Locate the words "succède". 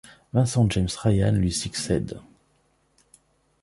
1.53-2.19